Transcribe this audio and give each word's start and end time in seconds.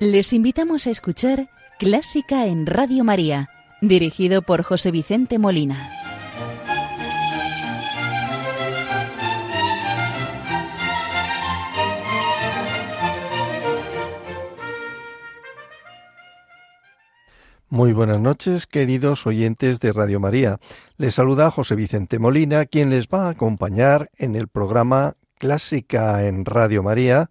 Les 0.00 0.32
invitamos 0.32 0.86
a 0.86 0.90
escuchar 0.90 1.50
Clásica 1.78 2.46
en 2.46 2.64
Radio 2.64 3.04
María, 3.04 3.50
dirigido 3.82 4.40
por 4.40 4.62
José 4.62 4.90
Vicente 4.90 5.38
Molina. 5.38 5.90
Muy 17.68 17.92
buenas 17.92 18.20
noches, 18.20 18.66
queridos 18.66 19.26
oyentes 19.26 19.80
de 19.80 19.92
Radio 19.92 20.18
María. 20.18 20.60
Les 20.96 21.14
saluda 21.14 21.50
José 21.50 21.74
Vicente 21.74 22.18
Molina, 22.18 22.64
quien 22.64 22.88
les 22.88 23.06
va 23.06 23.26
a 23.26 23.30
acompañar 23.32 24.10
en 24.16 24.34
el 24.34 24.48
programa 24.48 25.16
Clásica 25.38 26.26
en 26.26 26.46
Radio 26.46 26.82
María 26.82 27.28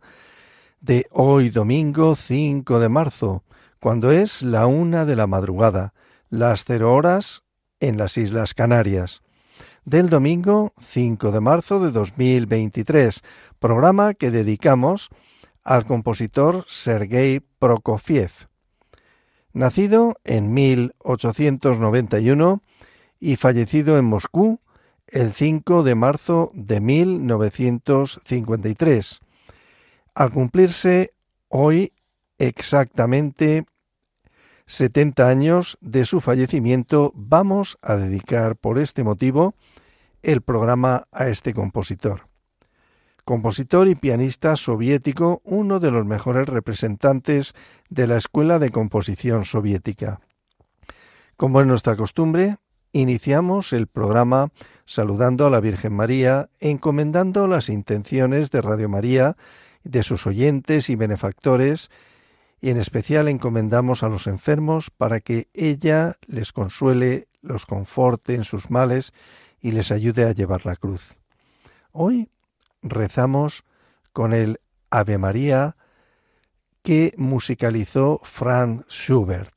de 0.82 1.08
hoy 1.12 1.50
domingo 1.50 2.16
5 2.16 2.80
de 2.80 2.88
marzo, 2.88 3.44
cuando 3.82 4.12
es 4.12 4.42
la 4.42 4.66
una 4.66 5.04
de 5.06 5.18
la 5.18 5.28
madrugada, 5.28 5.94
las 6.30 6.64
cero 6.64 6.94
horas 6.94 7.44
en 7.80 7.98
las 7.98 8.18
Islas 8.18 8.54
Canarias. 8.54 9.22
Del 9.84 10.10
domingo 10.10 10.72
5 10.80 11.32
de 11.32 11.42
marzo 11.42 11.84
de 11.84 11.92
2023, 11.92 13.22
programa 13.60 14.14
que 14.14 14.32
dedicamos 14.32 15.10
al 15.64 15.84
compositor 15.86 16.64
Sergei 16.68 17.42
Prokofiev. 17.60 18.32
Nacido 19.52 20.16
en 20.24 20.54
1891 20.54 22.62
y 23.20 23.36
fallecido 23.36 23.98
en 23.98 24.06
Moscú 24.06 24.62
el 25.08 25.34
5 25.34 25.84
de 25.84 25.96
marzo 25.96 26.52
de 26.54 26.80
1953 26.80 29.20
al 30.20 30.32
cumplirse 30.32 31.14
hoy 31.48 31.94
exactamente 32.40 33.66
70 34.66 35.30
años 35.30 35.78
de 35.80 36.04
su 36.04 36.20
fallecimiento, 36.20 37.14
vamos 37.16 37.78
a 37.82 37.96
dedicar 37.96 38.58
por 38.58 38.80
este 38.80 39.06
motivo 39.06 39.56
el 40.22 40.42
programa 40.42 41.08
a 41.14 41.30
este 41.30 41.54
compositor. 41.54 42.28
Compositor 43.24 43.88
y 43.88 43.96
pianista 43.96 44.58
soviético, 44.58 45.42
uno 45.46 45.80
de 45.80 45.90
los 45.90 46.06
mejores 46.06 46.50
representantes 46.50 47.54
de 47.90 48.06
la 48.06 48.18
Escuela 48.18 48.60
de 48.60 48.72
Composición 48.72 49.46
Soviética. 49.46 50.20
Como 51.38 51.62
es 51.62 51.68
nuestra 51.68 51.96
costumbre, 51.96 52.58
iniciamos 52.92 53.72
el 53.72 53.88
programa 53.88 54.50
saludando 54.86 55.48
a 55.48 55.50
la 55.50 55.62
Virgen 55.62 55.94
María, 55.94 56.50
encomendando 56.60 57.48
las 57.48 57.70
intenciones 57.70 58.52
de 58.52 58.62
Radio 58.62 58.90
María 58.90 59.38
de 59.84 60.04
sus 60.04 60.28
oyentes 60.28 60.90
y 60.90 60.96
benefactores, 60.96 61.90
y 62.62 62.70
en 62.70 62.78
especial 62.78 63.28
encomendamos 63.28 64.04
a 64.04 64.10
los 64.10 64.28
enfermos 64.28 64.90
para 64.90 65.22
que 65.22 65.48
ella 65.54 66.18
les 66.28 66.52
consuele, 66.52 67.28
los 67.42 67.66
conforte 67.66 68.34
en 68.34 68.44
sus 68.44 68.70
males 68.70 69.14
y 69.62 69.72
les 69.72 69.92
ayude 69.92 70.26
a 70.26 70.34
llevar 70.34 70.66
la 70.66 70.76
cruz. 70.76 71.16
Hoy 71.92 72.30
rezamos 72.82 73.64
con 74.12 74.34
el 74.34 74.60
Ave 74.90 75.18
María 75.18 75.76
que 76.82 77.14
musicalizó 77.18 78.20
Franz 78.24 78.86
Schubert. 78.90 79.54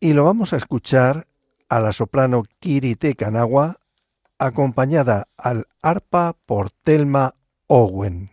Y 0.00 0.12
lo 0.12 0.24
vamos 0.24 0.52
a 0.52 0.56
escuchar 0.56 1.26
a 1.68 1.80
la 1.80 1.92
soprano 1.92 2.44
Kirite 2.60 3.14
Kanagua, 3.14 3.80
acompañada 4.38 5.28
al 5.36 5.66
arpa 5.82 6.36
por 6.46 6.70
Telma 6.70 7.34
Owen. 7.70 8.30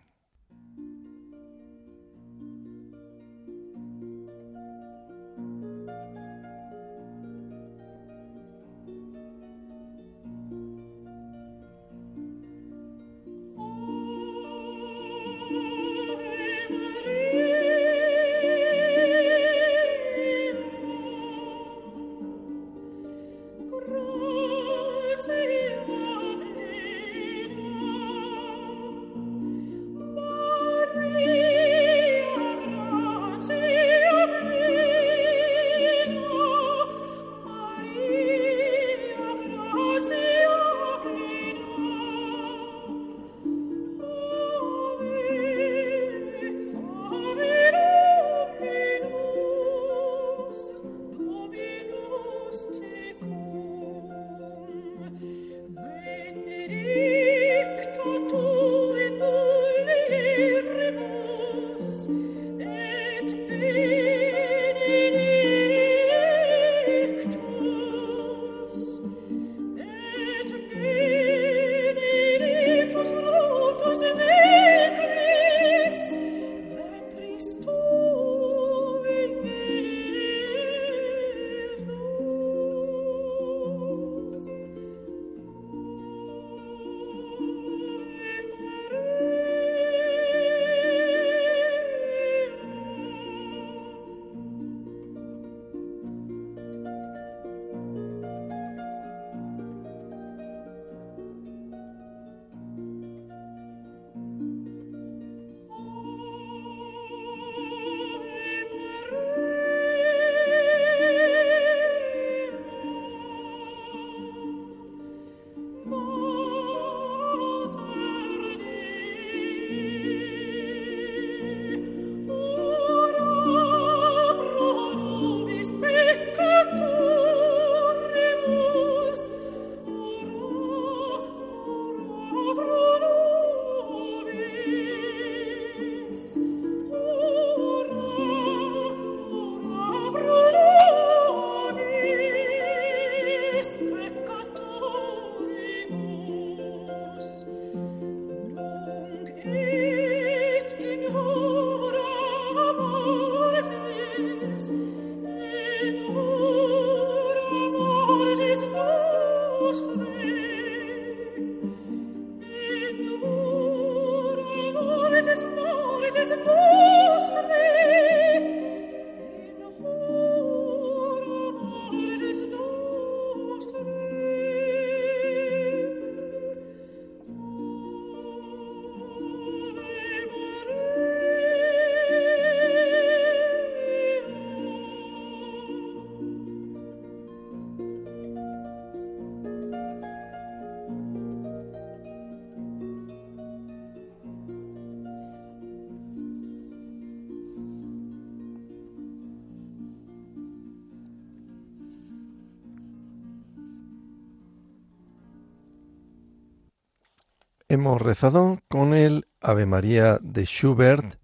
Hemos 207.75 208.01
rezado 208.01 208.59
con 208.69 208.93
el 208.93 209.27
Ave 209.41 209.65
María 209.65 210.17
de 210.21 210.45
Schubert, 210.45 211.19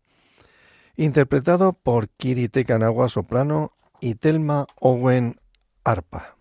interpretado 0.98 1.72
por 1.72 2.10
Kiri 2.10 2.50
Tekanagua 2.50 3.08
soprano 3.08 3.72
y 4.02 4.16
Telma 4.16 4.68
Owen 4.76 5.40
arpa. 5.86 6.36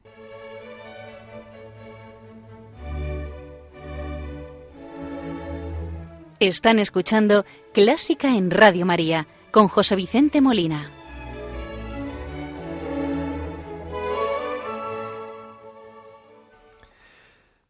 Están 6.41 6.81
escuchando 6.81 7.45
Clásica 7.73 8.37
en 8.37 8.51
Radio 8.51 8.87
María 8.87 9.29
con 9.53 9.69
José 9.69 9.95
Vicente 9.95 10.41
Molina. 10.41 10.91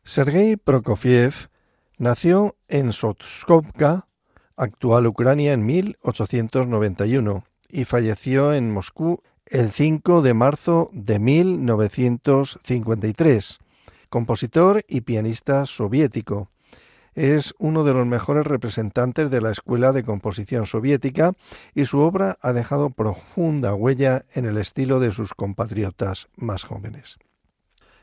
Sergei 0.03 0.57
Prokofiev 0.57 1.50
nació 2.01 2.57
en 2.67 2.93
Sotskovka, 2.93 4.09
actual 4.57 5.07
Ucrania, 5.07 5.53
en 5.53 5.65
1891 5.65 7.45
y 7.69 7.85
falleció 7.85 8.53
en 8.55 8.73
Moscú 8.73 9.23
el 9.45 9.71
5 9.71 10.23
de 10.23 10.35
marzo 10.35 10.89
de 10.93 11.19
1953. 11.19 13.59
Compositor 14.09 14.83
y 14.89 15.03
pianista 15.03 15.67
soviético 15.67 16.49
es 17.15 17.55
uno 17.59 17.85
de 17.85 17.93
los 17.93 18.07
mejores 18.07 18.47
representantes 18.47 19.31
de 19.31 19.43
la 19.43 19.51
escuela 19.51 19.93
de 19.93 20.03
composición 20.03 20.65
soviética 20.65 21.35
y 21.75 21.85
su 21.85 21.99
obra 21.99 22.39
ha 22.41 22.55
dejado 22.55 22.89
profunda 22.91 23.75
huella 23.75 24.25
en 24.33 24.47
el 24.47 24.57
estilo 24.57 25.01
de 25.01 25.13
sus 25.13 25.35
compatriotas 25.35 26.29
más 26.37 26.65
jóvenes. 26.65 27.19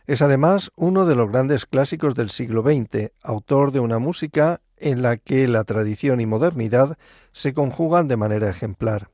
Es 0.08 0.22
además 0.22 0.72
uno 0.78 1.06
de 1.06 1.16
los 1.16 1.30
grandes 1.30 1.66
clásicos 1.66 2.16
del 2.16 2.30
siglo 2.30 2.64
XX, 2.64 3.12
autor 3.22 3.74
de 3.74 3.82
una 3.82 4.00
música 4.00 4.62
en 4.78 5.02
la 5.02 5.18
que 5.18 5.50
la 5.50 5.66
tradición 5.66 6.22
y 6.22 6.26
modernidad 6.26 6.98
se 7.34 7.54
conjugan 7.54 8.08
de 8.08 8.16
manera 8.16 8.50
ejemplar. 8.50 9.10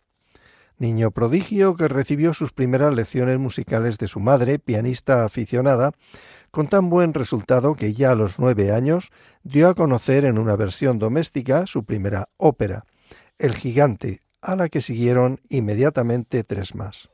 Niño 0.77 1.09
prodigio 1.09 1.75
que 1.75 1.87
recibió 1.87 2.35
sus 2.35 2.51
primeras 2.51 2.93
lecciones 2.93 3.39
musicales 3.39 3.97
de 3.97 4.07
su 4.07 4.19
madre, 4.19 4.59
pianista 4.59 5.25
aficionada, 5.25 5.93
con 6.51 6.67
tan 6.67 6.91
buen 6.91 7.15
resultado 7.15 7.73
que 7.73 7.93
ya 7.93 8.11
a 8.11 8.15
los 8.15 8.37
nueve 8.37 8.71
años 8.71 9.11
dio 9.43 9.69
a 9.69 9.75
conocer 9.75 10.25
en 10.25 10.37
una 10.37 10.55
versión 10.55 10.99
doméstica 10.99 11.65
su 11.65 11.85
primera 11.85 12.29
ópera, 12.37 12.85
El 13.39 13.55
Gigante, 13.55 14.21
a 14.41 14.55
la 14.55 14.69
que 14.69 14.81
siguieron 14.81 15.39
inmediatamente 15.49 16.43
tres 16.43 16.75
más. 16.75 17.09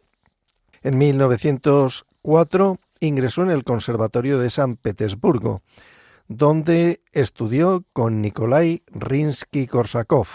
En 0.81 0.97
1904 0.97 2.77
ingresó 2.99 3.43
en 3.43 3.51
el 3.51 3.63
Conservatorio 3.63 4.39
de 4.39 4.49
San 4.49 4.75
Petersburgo, 4.75 5.61
donde 6.27 7.01
estudió 7.11 7.85
con 7.93 8.21
Nikolai 8.21 8.83
Rinsky-Korsakov 8.87 10.27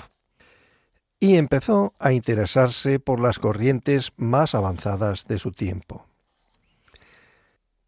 y 1.20 1.37
empezó 1.37 1.94
a 1.99 2.12
interesarse 2.12 2.99
por 2.99 3.20
las 3.20 3.38
corrientes 3.38 4.12
más 4.16 4.55
avanzadas 4.55 5.26
de 5.26 5.38
su 5.38 5.52
tiempo. 5.52 6.06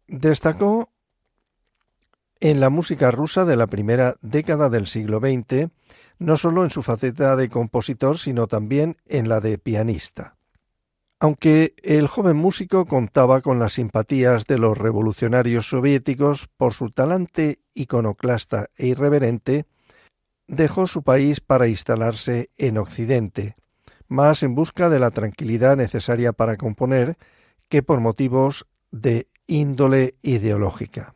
Destacó 0.07 0.89
en 2.39 2.59
la 2.59 2.69
música 2.69 3.11
rusa 3.11 3.45
de 3.45 3.57
la 3.57 3.67
primera 3.67 4.15
década 4.21 4.69
del 4.69 4.87
siglo 4.87 5.19
XX, 5.19 5.69
no 6.17 6.37
solo 6.37 6.63
en 6.63 6.69
su 6.69 6.81
faceta 6.81 7.35
de 7.35 7.49
compositor, 7.49 8.17
sino 8.17 8.47
también 8.47 8.97
en 9.05 9.27
la 9.27 9.39
de 9.39 9.57
pianista. 9.57 10.36
Aunque 11.19 11.73
el 11.81 12.07
joven 12.07 12.37
músico 12.37 12.85
contaba 12.85 13.41
con 13.41 13.57
las 13.57 13.73
simpatías 13.73 14.45
de 14.45 14.59
los 14.59 14.77
revolucionarios 14.77 15.67
soviéticos 15.67 16.47
por 16.57 16.73
su 16.73 16.91
talante 16.91 17.59
iconoclasta 17.73 18.69
e 18.77 18.87
irreverente, 18.87 19.65
dejó 20.47 20.85
su 20.85 21.01
país 21.01 21.41
para 21.41 21.67
instalarse 21.67 22.51
en 22.57 22.77
Occidente, 22.77 23.55
más 24.07 24.43
en 24.43 24.53
busca 24.53 24.89
de 24.89 24.99
la 24.99 25.09
tranquilidad 25.09 25.75
necesaria 25.75 26.33
para 26.33 26.55
componer 26.55 27.17
que 27.67 27.81
por 27.81 27.99
motivos 27.99 28.67
de 28.91 29.27
índole 29.47 30.15
ideológica. 30.21 31.15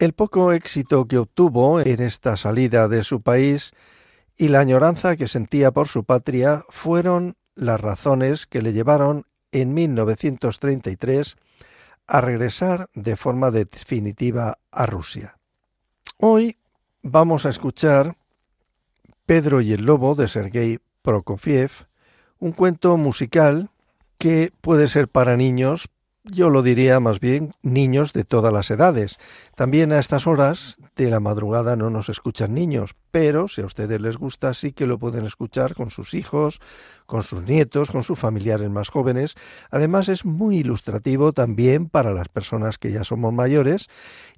El 0.00 0.14
poco 0.14 0.52
éxito 0.52 1.06
que 1.06 1.18
obtuvo 1.18 1.80
en 1.80 2.02
esta 2.02 2.36
salida 2.36 2.88
de 2.88 3.04
su 3.04 3.22
país 3.22 3.72
y 4.36 4.48
la 4.48 4.58
añoranza 4.58 5.14
que 5.14 5.28
sentía 5.28 5.70
por 5.70 5.86
su 5.86 6.02
patria 6.02 6.64
fueron 6.70 7.36
las 7.54 7.80
razones 7.80 8.46
que 8.46 8.62
le 8.62 8.72
llevaron 8.72 9.26
en 9.52 9.74
1933 9.74 11.36
a 12.06 12.20
regresar 12.20 12.88
de 12.94 13.16
forma 13.16 13.50
definitiva 13.50 14.58
a 14.70 14.86
Rusia. 14.86 15.38
Hoy 16.18 16.56
vamos 17.02 17.46
a 17.46 17.50
escuchar 17.50 18.16
Pedro 19.26 19.60
y 19.60 19.72
el 19.72 19.84
Lobo 19.84 20.14
de 20.14 20.28
Sergei 20.28 20.78
Prokofiev, 21.02 21.70
un 22.38 22.52
cuento 22.52 22.96
musical 22.96 23.70
que 24.18 24.52
puede 24.60 24.88
ser 24.88 25.08
para 25.08 25.36
niños, 25.36 25.88
yo 26.24 26.50
lo 26.50 26.62
diría 26.62 27.00
más 27.00 27.18
bien 27.18 27.52
niños 27.62 28.12
de 28.12 28.24
todas 28.24 28.52
las 28.52 28.70
edades. 28.70 29.18
También 29.56 29.92
a 29.92 29.98
estas 29.98 30.26
horas 30.26 30.78
de 30.94 31.10
la 31.10 31.20
madrugada 31.20 31.74
no 31.74 31.90
nos 31.90 32.08
escuchan 32.08 32.54
niños, 32.54 32.94
pero 33.10 33.48
si 33.48 33.60
a 33.60 33.66
ustedes 33.66 34.00
les 34.00 34.16
gusta 34.16 34.54
sí 34.54 34.72
que 34.72 34.86
lo 34.86 34.98
pueden 34.98 35.26
escuchar 35.26 35.74
con 35.74 35.90
sus 35.90 36.14
hijos, 36.14 36.60
con 37.06 37.22
sus 37.22 37.42
nietos, 37.42 37.90
con 37.90 38.04
sus 38.04 38.18
familiares 38.18 38.70
más 38.70 38.88
jóvenes. 38.88 39.34
Además 39.70 40.08
es 40.08 40.24
muy 40.24 40.58
ilustrativo 40.58 41.32
también 41.32 41.88
para 41.88 42.12
las 42.12 42.28
personas 42.28 42.78
que 42.78 42.92
ya 42.92 43.02
somos 43.02 43.32
mayores 43.32 43.88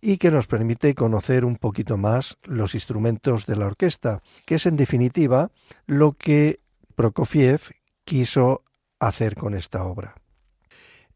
y 0.01 0.17
que 0.17 0.31
nos 0.31 0.47
permite 0.47 0.95
conocer 0.95 1.45
un 1.45 1.57
poquito 1.57 1.99
más 1.99 2.39
los 2.45 2.75
instrumentos 2.75 3.47
de 3.47 3.57
la 3.57 3.67
orquesta, 3.67 4.21
que 4.47 4.57
es 4.57 4.67
en 4.67 4.77
definitiva 4.77 5.51
lo 5.87 6.13
que 6.13 6.61
Prokofiev 6.97 7.61
quiso 8.05 8.63
hacer 9.01 9.35
con 9.35 9.55
esta 9.55 9.85
obra. 9.85 10.24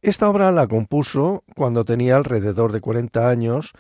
Esta 0.01 0.29
obra 0.29 0.53
la 0.53 0.69
compuso 0.69 1.43
cuando 1.57 1.85
tenía 1.85 2.17
alrededor 2.17 2.73
de 2.73 2.81
40 2.81 3.29
años 3.29 3.73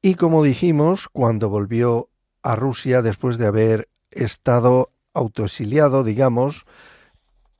y, 0.00 0.16
como 0.16 0.42
dijimos, 0.42 1.08
cuando 1.12 1.48
volvió 1.48 2.08
a 2.42 2.56
Rusia 2.56 3.02
después 3.02 3.38
de 3.38 3.46
haber 3.46 3.88
estado 4.10 4.90
autoexiliado, 5.14 6.02
digamos, 6.02 6.66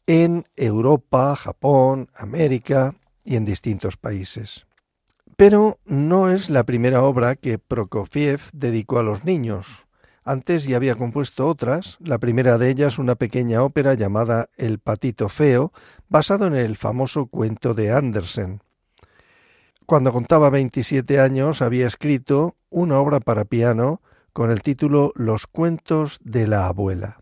en 0.06 0.44
Europa, 0.56 1.36
Japón, 1.36 2.08
América 2.14 2.94
y 3.24 3.36
en 3.36 3.44
distintos 3.44 3.96
países. 3.96 4.66
Pero 5.36 5.78
no 5.84 6.30
es 6.30 6.50
la 6.50 6.64
primera 6.64 7.02
obra 7.04 7.36
que 7.36 7.58
Prokofiev 7.58 8.40
dedicó 8.52 8.98
a 8.98 9.02
los 9.04 9.24
niños. 9.24 9.86
Antes 10.24 10.64
ya 10.64 10.76
había 10.76 10.94
compuesto 10.94 11.48
otras, 11.48 11.98
la 12.00 12.18
primera 12.18 12.56
de 12.56 12.70
ellas 12.70 12.98
una 12.98 13.16
pequeña 13.16 13.64
ópera 13.64 13.94
llamada 13.94 14.48
El 14.56 14.78
patito 14.78 15.28
feo, 15.28 15.72
basado 16.08 16.46
en 16.46 16.54
el 16.54 16.76
famoso 16.76 17.26
cuento 17.26 17.74
de 17.74 17.90
Andersen. 17.90 18.62
Cuando 19.84 20.12
contaba 20.12 20.48
27 20.48 21.18
años 21.18 21.60
había 21.60 21.86
escrito 21.86 22.54
una 22.70 23.00
obra 23.00 23.18
para 23.18 23.44
piano 23.44 24.00
con 24.32 24.50
el 24.50 24.62
título 24.62 25.12
Los 25.16 25.46
cuentos 25.48 26.18
de 26.22 26.46
la 26.46 26.66
abuela. 26.66 27.18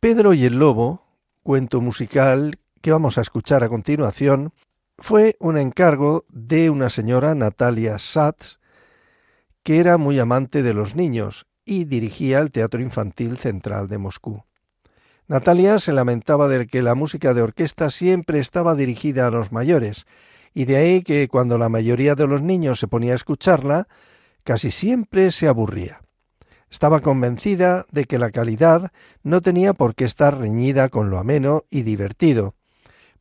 Pedro 0.00 0.34
y 0.34 0.44
el 0.44 0.58
lobo, 0.58 1.06
cuento 1.42 1.80
musical 1.80 2.58
que 2.82 2.90
vamos 2.90 3.16
a 3.16 3.22
escuchar 3.22 3.64
a 3.64 3.68
continuación, 3.68 4.52
fue 4.98 5.36
un 5.38 5.56
encargo 5.56 6.24
de 6.28 6.68
una 6.68 6.90
señora 6.90 7.34
Natalia 7.34 7.98
Satz, 7.98 8.58
que 9.64 9.78
era 9.78 9.96
muy 9.96 10.18
amante 10.18 10.62
de 10.62 10.74
los 10.74 10.94
niños 10.94 11.46
y 11.64 11.86
dirigía 11.86 12.38
el 12.38 12.52
Teatro 12.52 12.82
Infantil 12.82 13.38
Central 13.38 13.88
de 13.88 13.98
Moscú. 13.98 14.44
Natalia 15.26 15.78
se 15.78 15.92
lamentaba 15.92 16.48
de 16.48 16.66
que 16.66 16.82
la 16.82 16.94
música 16.94 17.32
de 17.32 17.40
orquesta 17.40 17.90
siempre 17.90 18.40
estaba 18.40 18.74
dirigida 18.74 19.26
a 19.26 19.30
los 19.30 19.52
mayores, 19.52 20.06
y 20.52 20.66
de 20.66 20.76
ahí 20.76 21.02
que 21.02 21.28
cuando 21.28 21.56
la 21.56 21.70
mayoría 21.70 22.14
de 22.14 22.26
los 22.26 22.42
niños 22.42 22.78
se 22.78 22.88
ponía 22.88 23.12
a 23.12 23.16
escucharla, 23.16 23.88
casi 24.44 24.70
siempre 24.70 25.30
se 25.30 25.48
aburría. 25.48 26.02
Estaba 26.70 27.00
convencida 27.00 27.86
de 27.90 28.04
que 28.04 28.18
la 28.18 28.30
calidad 28.30 28.92
no 29.22 29.40
tenía 29.40 29.72
por 29.72 29.94
qué 29.94 30.04
estar 30.04 30.38
reñida 30.38 30.90
con 30.90 31.08
lo 31.08 31.18
ameno 31.18 31.64
y 31.70 31.82
divertido. 31.82 32.54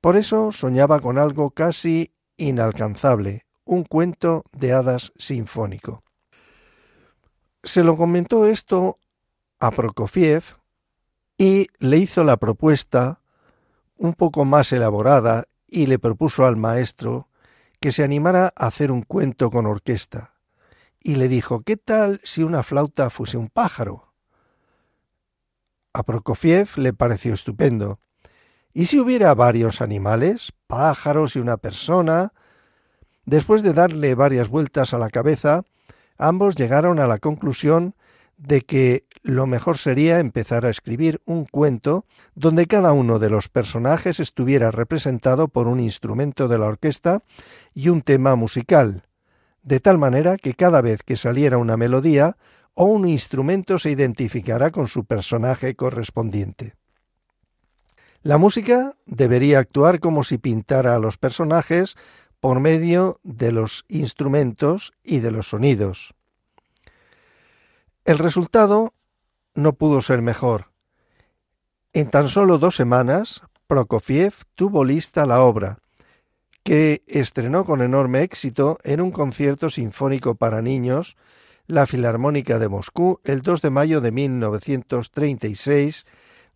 Por 0.01 0.17
eso 0.17 0.51
soñaba 0.51 0.99
con 0.99 1.17
algo 1.17 1.51
casi 1.51 2.11
inalcanzable, 2.35 3.45
un 3.63 3.83
cuento 3.83 4.43
de 4.51 4.73
hadas 4.73 5.13
sinfónico. 5.17 6.02
Se 7.63 7.81
lo 7.81 7.95
comentó 7.95 8.45
esto 8.45 8.99
a 9.59 9.71
Prokofiev 9.71 10.43
y 11.37 11.67
le 11.79 11.97
hizo 11.97 12.25
la 12.25 12.35
propuesta 12.35 13.21
un 13.95 14.13
poco 14.13 14.43
más 14.43 14.73
elaborada 14.73 15.47
y 15.65 15.85
le 15.85 15.97
propuso 15.97 16.45
al 16.45 16.57
maestro 16.57 17.29
que 17.79 17.93
se 17.93 18.03
animara 18.03 18.53
a 18.55 18.67
hacer 18.67 18.91
un 18.91 19.01
cuento 19.01 19.49
con 19.49 19.65
orquesta. 19.65 20.33
Y 21.01 21.15
le 21.15 21.29
dijo, 21.29 21.61
¿qué 21.61 21.77
tal 21.77 22.19
si 22.25 22.43
una 22.43 22.63
flauta 22.63 23.09
fuese 23.09 23.37
un 23.37 23.47
pájaro? 23.47 24.11
A 25.93 26.03
Prokofiev 26.03 26.77
le 26.77 26.91
pareció 26.91 27.33
estupendo. 27.33 27.99
¿Y 28.73 28.87
si 28.87 28.99
hubiera 28.99 29.33
varios 29.35 29.81
animales, 29.81 30.51
pájaros 30.67 31.37
y 31.37 31.39
una 31.39 31.55
persona? 31.55 32.33
Después 33.25 33.63
de 33.63 33.73
darle 33.73 34.15
varias 34.15 34.49
vueltas 34.49 34.93
a 34.93 34.97
la 34.97 35.09
cabeza, 35.09 35.63
ambos 36.27 36.55
llegaron 36.55 36.99
a 36.99 37.07
la 37.07 37.19
conclusión 37.19 37.95
de 38.37 38.61
que 38.61 39.05
lo 39.21 39.45
mejor 39.45 39.77
sería 39.77 40.19
empezar 40.19 40.65
a 40.65 40.69
escribir 40.69 41.21
un 41.25 41.45
cuento 41.45 42.05
donde 42.33 42.65
cada 42.65 42.93
uno 42.93 43.19
de 43.19 43.29
los 43.29 43.49
personajes 43.49 44.19
estuviera 44.19 44.71
representado 44.71 45.47
por 45.49 45.67
un 45.67 45.79
instrumento 45.79 46.47
de 46.47 46.57
la 46.57 46.65
orquesta 46.65 47.23
y 47.73 47.89
un 47.89 48.01
tema 48.01 48.35
musical, 48.35 49.03
de 49.61 49.79
tal 49.79 49.97
manera 49.97 50.37
que 50.37 50.53
cada 50.53 50.81
vez 50.81 51.03
que 51.03 51.15
saliera 51.15 51.57
una 51.57 51.77
melodía 51.77 52.37
o 52.73 52.85
un 52.85 53.07
instrumento 53.07 53.77
se 53.77 53.91
identificará 53.91 54.71
con 54.71 54.87
su 54.87 55.05
personaje 55.05 55.75
correspondiente. 55.75 56.75
La 58.21 58.37
música 58.37 58.95
debería 59.05 59.59
actuar 59.59 59.99
como 59.99 60.23
si 60.23 60.37
pintara 60.37 60.95
a 60.95 60.99
los 60.99 61.17
personajes 61.17 61.95
por 62.43 62.59
medio 62.59 63.21
de 63.23 63.53
los 63.53 63.85
instrumentos 63.87 64.91
y 65.01 65.19
de 65.19 65.31
los 65.31 65.47
sonidos. 65.47 66.13
El 68.03 68.19
resultado 68.19 68.93
no 69.55 69.71
pudo 69.75 70.01
ser 70.01 70.21
mejor. 70.21 70.65
En 71.93 72.09
tan 72.09 72.27
solo 72.27 72.57
dos 72.57 72.75
semanas, 72.75 73.43
Prokofiev 73.65 74.33
tuvo 74.55 74.83
lista 74.83 75.25
la 75.25 75.41
obra, 75.41 75.79
que 76.63 77.01
estrenó 77.07 77.63
con 77.63 77.81
enorme 77.81 78.23
éxito 78.23 78.77
en 78.83 78.99
un 78.99 79.11
concierto 79.11 79.69
sinfónico 79.69 80.35
para 80.35 80.61
niños, 80.61 81.15
la 81.65 81.87
Filarmónica 81.87 82.59
de 82.59 82.67
Moscú, 82.67 83.21
el 83.23 83.41
2 83.41 83.61
de 83.61 83.69
mayo 83.69 84.01
de 84.01 84.11
1936, 84.11 86.05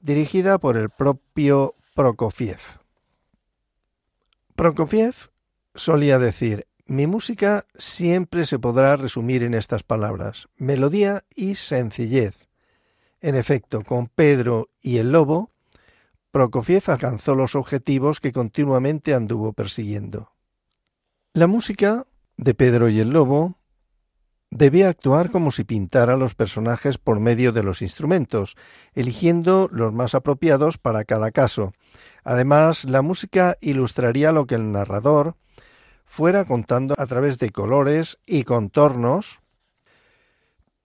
dirigida 0.01 0.57
por 0.57 0.75
el 0.75 0.89
propio 0.89 1.75
Prokofiev. 1.95 2.59
Prokofiev 4.53 5.29
solía 5.77 6.19
decir, 6.19 6.67
mi 6.85 7.07
música 7.07 7.65
siempre 7.77 8.45
se 8.45 8.59
podrá 8.59 8.95
resumir 8.95 9.43
en 9.43 9.53
estas 9.53 9.83
palabras, 9.83 10.47
melodía 10.57 11.23
y 11.35 11.55
sencillez. 11.55 12.47
En 13.21 13.35
efecto, 13.35 13.83
con 13.83 14.07
Pedro 14.07 14.69
y 14.81 14.97
el 14.97 15.11
Lobo, 15.11 15.51
Prokofiev 16.31 16.83
alcanzó 16.87 17.35
los 17.35 17.55
objetivos 17.55 18.19
que 18.19 18.31
continuamente 18.31 19.13
anduvo 19.13 19.53
persiguiendo. 19.53 20.31
La 21.33 21.47
música 21.47 22.05
de 22.37 22.53
Pedro 22.53 22.89
y 22.89 22.99
el 22.99 23.09
Lobo 23.09 23.55
debía 24.49 24.89
actuar 24.89 25.31
como 25.31 25.51
si 25.51 25.63
pintara 25.63 26.15
los 26.15 26.35
personajes 26.35 26.97
por 26.97 27.19
medio 27.19 27.51
de 27.51 27.63
los 27.63 27.81
instrumentos, 27.81 28.55
eligiendo 28.93 29.67
los 29.71 29.93
más 29.93 30.15
apropiados 30.15 30.77
para 30.77 31.03
cada 31.03 31.31
caso. 31.31 31.73
Además, 32.23 32.85
la 32.85 33.01
música 33.01 33.57
ilustraría 33.61 34.31
lo 34.31 34.45
que 34.45 34.55
el 34.55 34.71
narrador 34.71 35.35
fuera 36.07 36.45
contando 36.45 36.95
a 36.97 37.05
través 37.05 37.37
de 37.37 37.51
colores 37.51 38.17
y 38.25 38.43
contornos 38.43 39.39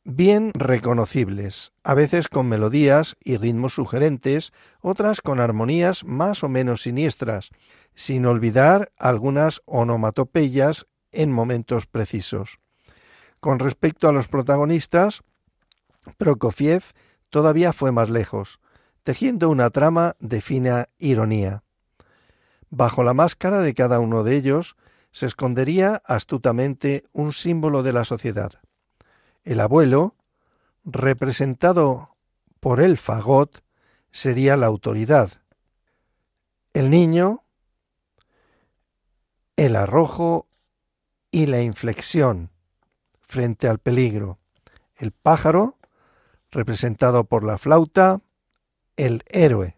bien 0.04 0.50
reconocibles, 0.54 1.72
a 1.84 1.94
veces 1.94 2.28
con 2.28 2.48
melodías 2.48 3.16
y 3.22 3.36
ritmos 3.36 3.74
sugerentes, 3.74 4.52
otras 4.80 5.20
con 5.20 5.38
armonías 5.40 6.04
más 6.04 6.42
o 6.42 6.48
menos 6.48 6.82
siniestras, 6.82 7.50
sin 7.94 8.26
olvidar 8.26 8.90
algunas 8.98 9.62
onomatopeyas 9.64 10.86
en 11.12 11.30
momentos 11.30 11.86
precisos. 11.86 12.58
Con 13.38 13.58
respecto 13.58 14.08
a 14.08 14.12
los 14.12 14.28
protagonistas, 14.28 15.22
Prokofiev 16.18 16.82
todavía 17.30 17.72
fue 17.72 17.92
más 17.92 18.10
lejos, 18.10 18.60
tejiendo 19.04 19.50
una 19.50 19.70
trama 19.70 20.16
de 20.18 20.40
fina 20.40 20.88
ironía. 20.98 21.62
Bajo 22.70 23.04
la 23.04 23.14
máscara 23.14 23.60
de 23.60 23.74
cada 23.74 24.00
uno 24.00 24.24
de 24.24 24.36
ellos 24.36 24.76
se 25.12 25.26
escondería 25.26 26.02
astutamente 26.06 27.04
un 27.12 27.32
símbolo 27.32 27.82
de 27.82 27.92
la 27.92 28.04
sociedad. 28.04 28.52
El 29.44 29.60
abuelo, 29.60 30.16
representado 30.84 32.16
por 32.60 32.80
el 32.80 32.96
fagot, 32.96 33.62
sería 34.10 34.56
la 34.56 34.66
autoridad. 34.66 35.30
El 36.72 36.90
niño, 36.90 37.44
el 39.56 39.76
arrojo 39.76 40.48
y 41.30 41.46
la 41.46 41.60
inflexión 41.60 42.50
frente 43.20 43.68
al 43.68 43.78
peligro. 43.78 44.38
El 44.96 45.12
pájaro, 45.12 45.78
representado 46.50 47.24
por 47.24 47.44
la 47.44 47.58
flauta, 47.58 48.20
el 48.96 49.24
héroe. 49.26 49.76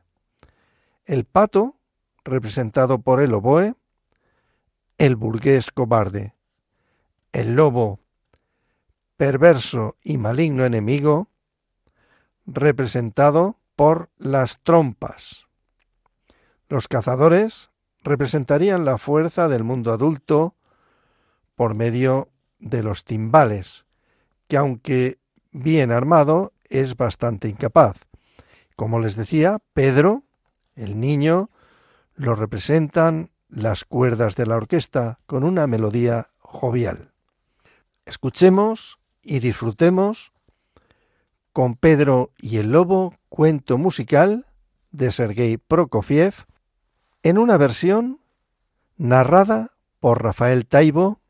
El 1.05 1.25
pato, 1.25 1.77
representado 2.25 3.01
por 3.01 3.21
el 3.21 3.35
oboe, 3.35 3.75
el 4.99 5.17
burgués 5.17 5.71
cobarde. 5.71 6.35
El 7.33 7.55
lobo, 7.55 8.01
perverso 9.17 9.97
y 10.03 10.19
maligno 10.19 10.65
enemigo, 10.65 11.29
representado 12.47 13.59
por 13.77 14.11
las 14.19 14.61
trompas. 14.63 15.47
Los 16.69 16.89
cazadores 16.89 17.71
representarían 18.03 18.85
la 18.85 18.99
fuerza 18.99 19.49
del 19.49 19.65
mundo 19.65 19.93
adulto 19.93 20.55
por 21.55 21.75
medio 21.75 22.29
de 22.59 22.83
los 22.83 23.05
timbales, 23.05 23.87
que 24.49 24.57
aunque 24.57 25.19
bien 25.53 25.91
armado, 25.93 26.53
es 26.65 26.97
bastante 26.97 27.49
incapaz. 27.49 28.07
Como 28.77 28.99
les 28.99 29.17
decía, 29.17 29.59
Pedro, 29.73 30.25
el 30.75 31.01
niño, 31.01 31.51
lo 32.17 32.35
representan 32.35 33.31
las 33.55 33.85
cuerdas 33.85 34.35
de 34.35 34.47
la 34.47 34.57
orquesta 34.57 35.21
con 35.27 35.45
una 35.45 35.67
melodía 35.67 36.31
jovial. 36.41 37.13
Escuchemos 38.05 38.99
y 39.23 39.39
disfrutemos 39.39 40.33
con 41.53 41.77
Pedro 41.77 42.33
y 42.37 42.57
el 42.57 42.73
Lobo, 42.73 43.15
cuento 43.29 43.79
musical 43.79 44.47
de 44.91 45.13
Sergei 45.13 45.57
Prokofiev, 45.57 46.35
en 47.23 47.39
una 47.39 47.57
versión 47.57 48.19
narrada 48.97 49.71
por 50.01 50.23
Rafael 50.23 50.67
Taibo, 50.67 51.21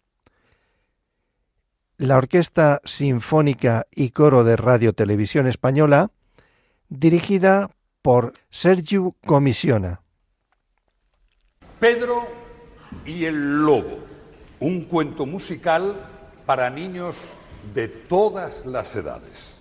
la 1.99 2.17
Orquesta 2.17 2.81
Sinfónica 2.85 3.87
y 3.95 4.11
Coro 4.11 4.45
de 4.45 4.57
Radio 4.57 4.95
Televisión 4.95 5.47
Española, 5.47 6.11
dirigida 6.89 7.71
por 8.01 8.33
Sergio 8.49 9.15
Comisiona. 9.27 10.04
Pedro 11.85 12.27
y 13.05 13.27
el 13.27 13.63
Lobo, 13.63 13.99
un 14.59 14.85
cuento 14.85 15.27
musical 15.27 15.95
para 16.47 16.71
niños 16.71 17.19
de 17.75 17.89
todas 17.89 18.65
las 18.65 18.97
edades. 18.97 19.61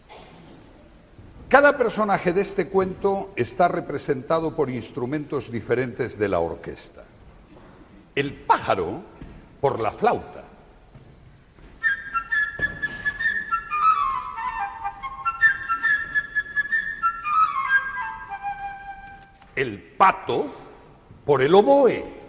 Cada 1.50 1.77
personaje 1.77 2.32
de 2.32 2.39
este 2.39 2.70
cuento 2.70 3.34
está 3.36 3.68
representado 3.68 4.56
por 4.56 4.70
instrumentos 4.70 5.51
diferentes 5.51 6.18
de 6.18 6.30
la 6.30 6.39
orquesta. 6.39 7.03
El 8.15 8.34
pájaro 8.36 9.01
por 9.60 9.82
la 9.82 9.92
flauta. 9.92 10.46
El 19.58 19.77
pato 19.98 20.62
por 21.25 21.42
el 21.42 21.53
oboe. 21.56 22.24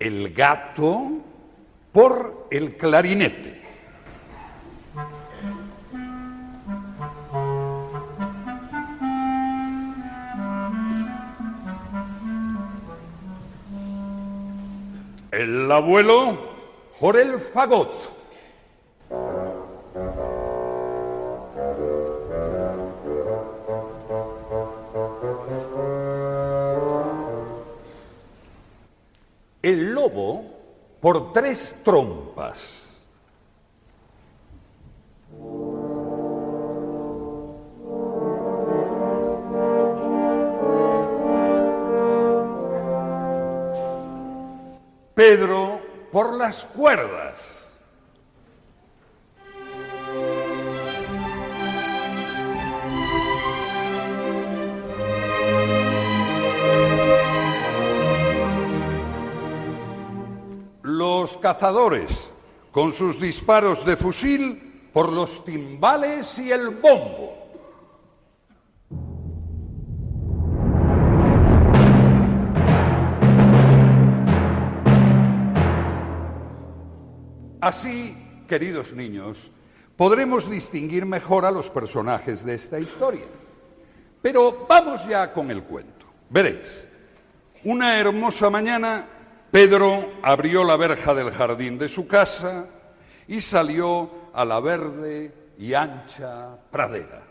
el 0.00 0.32
gato 0.32 1.10
por 1.92 2.46
el 2.50 2.76
clarinete. 2.76 3.57
El 15.68 15.72
abuelo 15.72 16.38
por 16.98 17.18
el 17.18 17.38
fagot. 17.38 18.08
el 29.60 29.92
lobo 29.92 30.42
por 31.02 31.34
tres 31.34 31.74
trompas. 31.84 32.87
Pedro 45.18 45.80
por 46.12 46.34
las 46.34 46.64
cuerdas. 46.64 47.76
Los 60.82 61.36
cazadores, 61.38 62.32
con 62.70 62.92
sus 62.92 63.20
disparos 63.20 63.84
de 63.84 63.96
fusil 63.96 64.90
por 64.92 65.12
los 65.12 65.44
timbales 65.44 66.38
y 66.38 66.52
el 66.52 66.68
bombo. 66.68 67.47
Así, 77.60 78.16
queridos 78.46 78.92
niños, 78.92 79.50
podremos 79.96 80.48
distinguir 80.48 81.04
mejor 81.04 81.44
a 81.44 81.50
los 81.50 81.68
personajes 81.68 82.44
de 82.44 82.54
esta 82.54 82.78
historia. 82.78 83.26
Pero 84.22 84.66
vamos 84.68 85.06
ya 85.08 85.32
con 85.32 85.50
el 85.50 85.64
cuento. 85.64 86.06
Veréis, 86.30 86.86
una 87.64 87.98
hermosa 87.98 88.48
mañana 88.48 89.06
Pedro 89.50 90.12
abrió 90.22 90.62
la 90.62 90.76
verja 90.76 91.14
del 91.14 91.30
jardín 91.30 91.78
de 91.78 91.88
su 91.88 92.06
casa 92.06 92.66
y 93.26 93.40
salió 93.40 94.10
a 94.32 94.44
la 94.44 94.60
verde 94.60 95.32
y 95.58 95.74
ancha 95.74 96.56
pradera. 96.70 97.27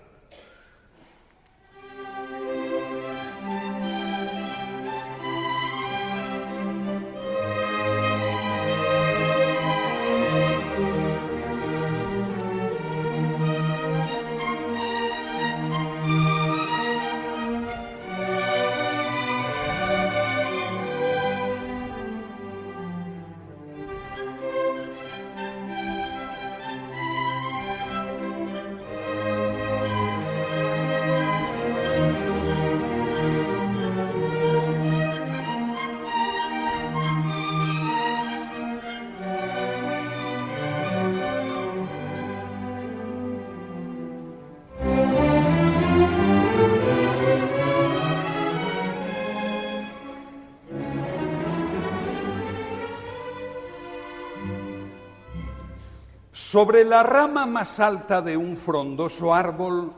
Sobre 56.57 56.83
la 56.83 57.03
rama 57.03 57.45
más 57.45 57.79
alta 57.79 58.19
de 58.19 58.35
un 58.35 58.57
frondoso 58.57 59.31
árbol 59.31 59.93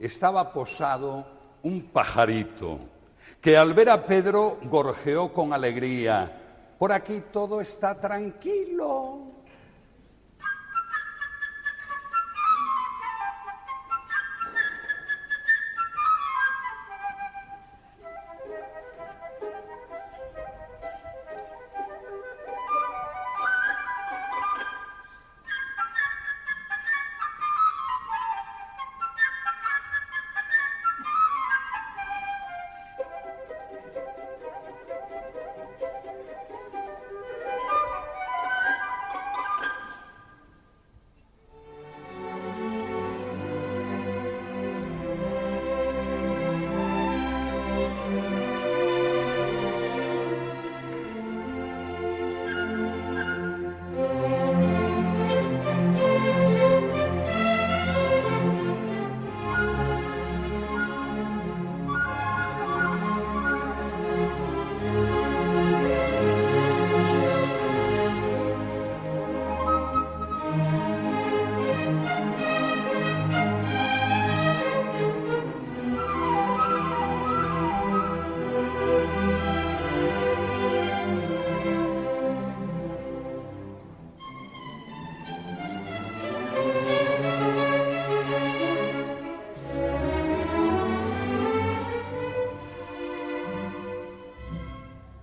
estaba 0.00 0.52
posado 0.52 1.24
un 1.62 1.80
pajarito 1.80 2.80
que 3.40 3.56
al 3.56 3.72
ver 3.72 3.88
a 3.88 4.04
Pedro 4.04 4.58
gorjeó 4.64 5.32
con 5.32 5.52
alegría. 5.52 6.74
Por 6.76 6.90
aquí 6.90 7.22
todo 7.30 7.60
está 7.60 8.00
tranquilo. 8.00 9.31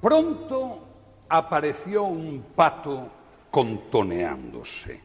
Pronto 0.10 0.80
apareció 1.30 2.02
un 2.02 2.44
pato 2.56 3.12
contoneándose. 3.52 5.00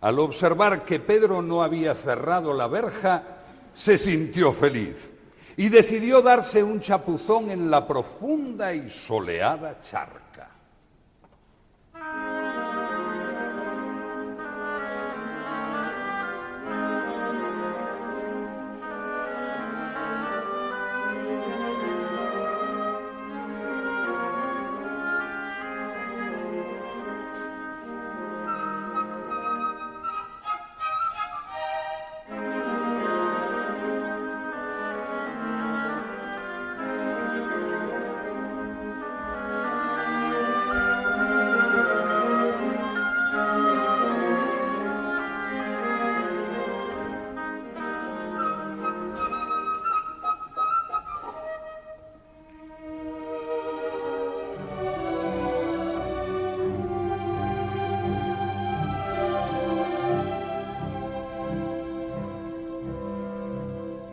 Al 0.00 0.18
observar 0.18 0.84
que 0.84 0.98
Pedro 0.98 1.40
no 1.40 1.62
había 1.62 1.94
cerrado 1.94 2.52
la 2.52 2.66
verja, 2.66 3.22
se 3.72 3.96
sintió 3.96 4.52
feliz 4.52 5.14
y 5.56 5.68
decidió 5.68 6.20
darse 6.20 6.64
un 6.64 6.80
chapuzón 6.80 7.52
en 7.52 7.70
la 7.70 7.86
profunda 7.86 8.74
y 8.74 8.90
soleada 8.90 9.80
charca. 9.80 10.27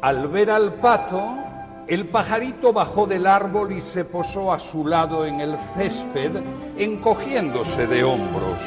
Al 0.06 0.28
ver 0.28 0.52
al 0.52 0.76
pato, 0.76 1.36
el 1.88 2.08
pajarito 2.10 2.72
bajó 2.72 3.08
del 3.08 3.26
árbol 3.26 3.72
y 3.72 3.82
se 3.82 4.06
posó 4.06 4.54
a 4.54 4.60
su 4.60 4.86
lado 4.86 5.26
en 5.26 5.42
el 5.42 5.56
césped, 5.76 6.44
encogiéndose 6.78 7.88
de 7.88 8.04
hombros. 8.04 8.62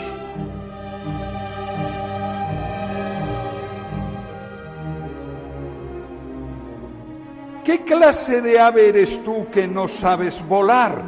¿Qué 7.64 7.84
clase 7.84 8.42
de 8.42 8.58
ave 8.58 8.88
eres 8.88 9.22
tú 9.22 9.46
que 9.52 9.68
no 9.68 9.86
sabes 9.86 10.44
volar? 10.44 11.00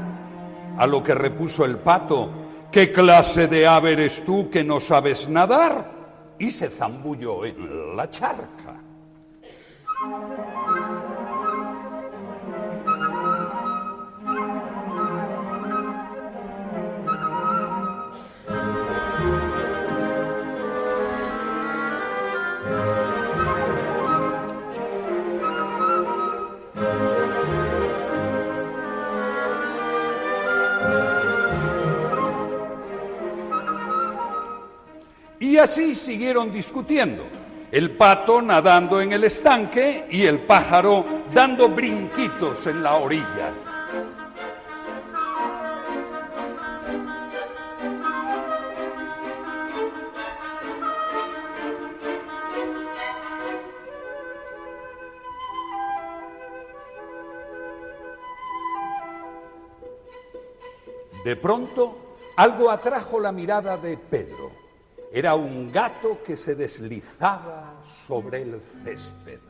A 0.79 0.87
lo 0.87 1.03
que 1.03 1.17
repuso 1.17 1.65
el 1.65 1.79
pato, 1.79 2.31
¿qué 2.71 2.93
clase 2.93 3.49
de 3.49 3.67
ave 3.67 3.95
eres 3.95 4.25
tú 4.25 4.49
que 4.49 4.63
no 4.63 4.79
sabes 4.79 5.29
nadar? 5.29 5.91
Y 6.39 6.53
se 6.53 6.71
zambulló 6.71 7.45
en 7.45 7.97
la 7.97 8.09
charca. 8.09 8.70
Así 35.61 35.95
siguieron 35.95 36.51
discutiendo, 36.51 37.25
el 37.71 37.93
pato 37.93 38.43
nadando 38.43 39.01
en 39.01 39.13
el 39.13 39.25
estanque 39.25 40.07
y 40.11 40.25
el 40.25 40.41
pájaro 40.41 41.05
dando 41.33 41.69
brinquitos 41.69 42.67
en 42.67 42.83
la 42.83 42.97
orilla. 42.97 43.55
De 61.25 61.37
pronto, 61.37 62.17
algo 62.37 62.71
atrajo 62.71 63.21
la 63.21 63.31
mirada 63.31 63.77
de 63.77 63.97
Pedro. 63.97 64.70
Era 65.13 65.35
un 65.35 65.73
gato 65.73 66.23
que 66.23 66.37
se 66.37 66.55
deslizaba 66.55 67.81
sobre 68.07 68.43
el 68.43 68.61
césped. 68.85 69.41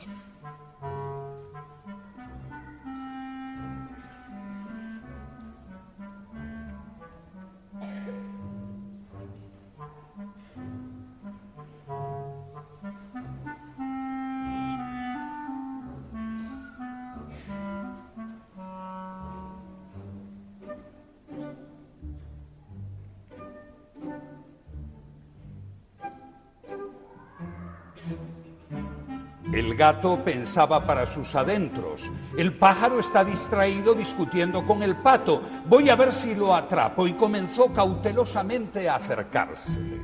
El 29.61 29.75
gato 29.75 30.25
pensaba 30.25 30.87
para 30.87 31.05
sus 31.05 31.35
adentros. 31.35 32.11
El 32.35 32.55
pájaro 32.55 32.99
está 32.99 33.23
distraído 33.23 33.93
discutiendo 33.93 34.65
con 34.65 34.83
el 34.83 34.97
pato. 34.97 35.43
Voy 35.67 35.91
a 35.91 35.97
ver 35.97 36.13
si 36.13 36.35
lo 36.35 36.55
atrapo 36.55 37.07
y 37.07 37.13
comenzó 37.13 37.71
cautelosamente 37.71 38.89
a 38.89 38.95
acercársele. 38.95 40.01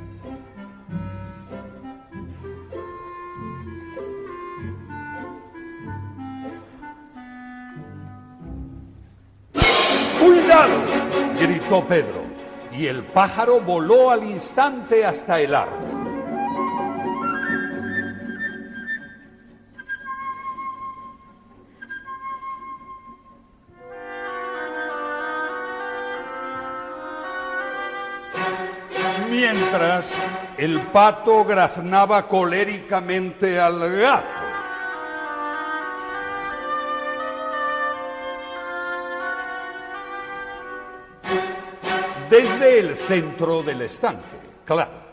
¡Cuidado! 10.20 10.74
gritó 11.40 11.82
Pedro. 11.88 12.26
Y 12.72 12.88
el 12.88 13.04
pájaro 13.04 13.62
voló 13.62 14.10
al 14.10 14.22
instante 14.22 15.06
hasta 15.06 15.40
el 15.40 15.54
árbol. 15.54 15.95
Pato 30.96 31.44
graznaba 31.44 32.26
coléricamente 32.26 33.60
al 33.60 33.80
gato. 33.98 34.26
Desde 42.30 42.78
el 42.78 42.96
centro 42.96 43.62
del 43.62 43.82
estanque, 43.82 44.38
claro. 44.64 45.05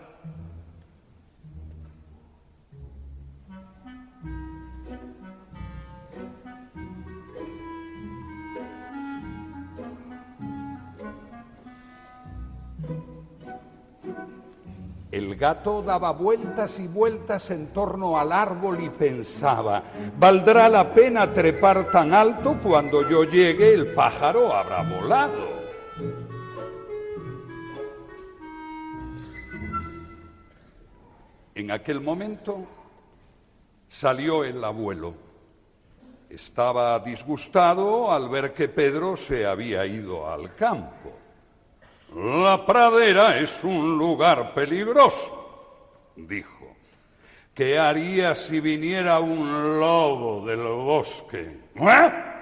El 15.14 15.36
gato 15.36 15.84
daba 15.84 16.12
vueltas 16.12 16.80
y 16.80 16.88
vueltas 16.88 17.52
en 17.52 17.68
torno 17.68 18.18
al 18.18 18.32
árbol 18.32 18.82
y 18.82 18.90
pensaba, 18.90 19.84
¿valdrá 20.18 20.68
la 20.68 20.92
pena 20.92 21.32
trepar 21.32 21.92
tan 21.92 22.16
alto? 22.16 22.58
Cuando 22.60 23.08
yo 23.08 23.24
llegue 23.24 23.76
el 23.76 23.94
pájaro 23.94 24.52
habrá 24.52 24.82
volado. 24.82 25.50
En 31.54 31.70
aquel 31.70 32.02
momento 32.02 32.66
salió 33.88 34.44
el 34.44 34.64
abuelo. 34.64 35.14
Estaba 36.28 36.98
disgustado 36.98 38.12
al 38.12 38.30
ver 38.30 38.52
que 38.52 38.68
Pedro 38.68 39.16
se 39.16 39.46
había 39.46 39.86
ido 39.86 40.28
al 40.28 40.56
campo. 40.56 41.23
La 42.16 42.64
pradera 42.66 43.40
es 43.40 43.64
un 43.64 43.98
lugar 43.98 44.54
peligroso, 44.54 46.12
dijo. 46.16 46.76
¿Qué 47.54 47.78
haría 47.78 48.36
si 48.36 48.60
viniera 48.60 49.20
un 49.20 49.80
lobo 49.80 50.46
del 50.46 50.60
bosque? 50.60 51.58
¿Eh? 51.76 52.33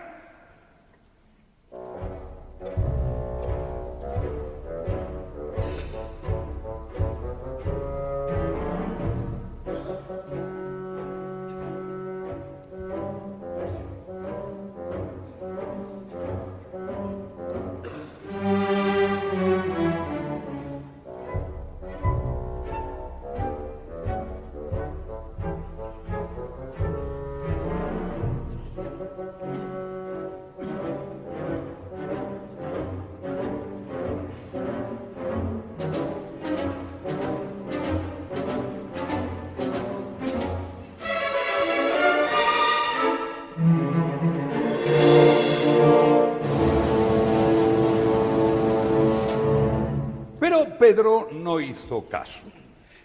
Pero 50.52 50.78
Pedro 50.78 51.30
no 51.32 51.62
hizo 51.62 52.10
caso. 52.10 52.44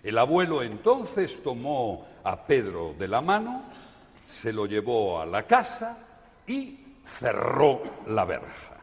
El 0.02 0.18
abuelo 0.18 0.64
entonces 0.64 1.40
tomó 1.44 2.04
a 2.24 2.44
Pedro 2.44 2.96
de 2.98 3.06
la 3.06 3.20
mano, 3.20 3.62
se 4.26 4.52
lo 4.52 4.66
llevó 4.66 5.20
a 5.20 5.26
la 5.26 5.44
casa 5.44 5.96
y 6.44 6.76
cerró 7.04 7.82
la 8.08 8.24
verja. 8.24 8.80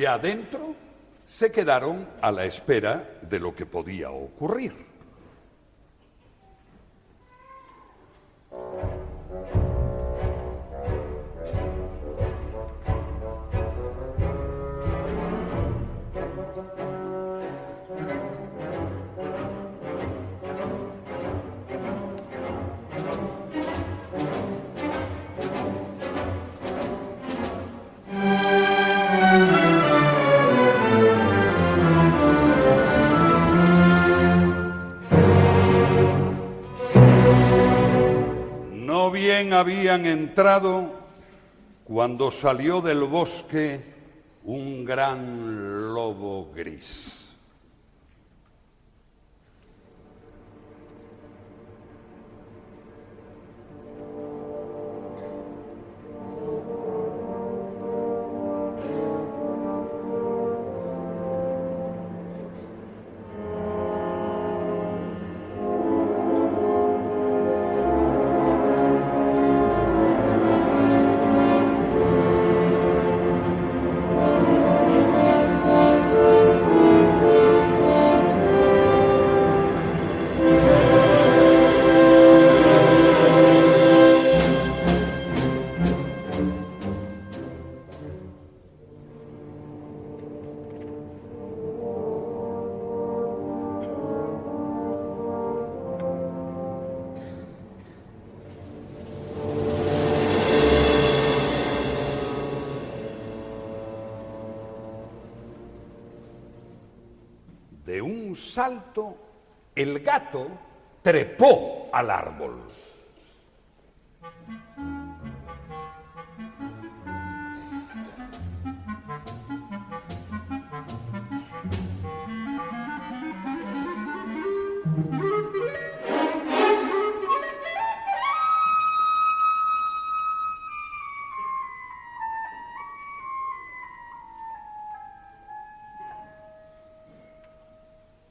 Ya 0.00 0.14
adentro 0.14 0.74
se 1.26 1.52
quedaron 1.52 2.08
a 2.22 2.32
la 2.32 2.46
espera 2.46 3.20
de 3.20 3.38
lo 3.38 3.54
que 3.54 3.66
podía 3.66 4.10
ocurrir. 4.10 4.72
habían 39.52 40.06
entrado 40.06 41.00
cuando 41.84 42.30
salió 42.30 42.80
del 42.80 43.02
bosque 43.04 43.82
un 44.44 44.84
gran 44.84 45.92
lobo 45.92 46.52
gris. 46.54 47.19
Gato 110.10 110.48
trepó 111.02 111.88
al 111.92 112.10
árbol. 112.10 112.66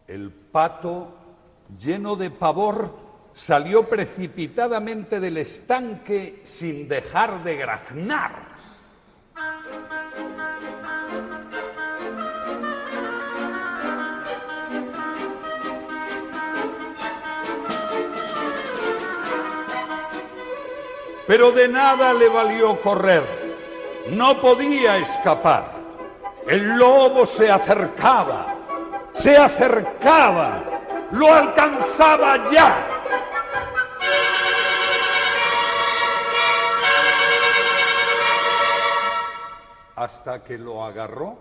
El 0.07 0.31
pato, 0.51 1.18
lleno 1.79 2.15
de 2.15 2.29
pavor, 2.29 2.93
salió 3.33 3.87
precipitadamente 3.87 5.19
del 5.19 5.37
estanque 5.37 6.41
sin 6.43 6.89
dejar 6.89 7.43
de 7.43 7.55
graznar. 7.55 8.49
Pero 21.27 21.51
de 21.51 21.67
nada 21.67 22.13
le 22.13 22.27
valió 22.27 22.81
correr. 22.81 23.23
No 24.09 24.41
podía 24.41 24.97
escapar. 24.97 25.77
El 26.47 26.75
lobo 26.75 27.25
se 27.25 27.51
acercaba 27.51 28.59
se 29.19 29.35
acercaba, 29.35 30.63
lo 31.11 31.33
alcanzaba 31.33 32.51
ya. 32.51 32.85
Hasta 39.95 40.43
que 40.43 40.57
lo 40.57 40.85
agarró 40.85 41.37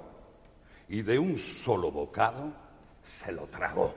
y 0.89 1.03
de 1.03 1.19
un 1.19 1.39
solo 1.39 1.91
bocado 1.91 2.53
se 3.03 3.31
lo 3.33 3.47
tragó. 3.47 3.95